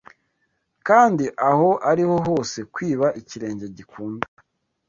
[0.87, 4.25] Kandi, aho ariho hose kwiba ikirenge gikunda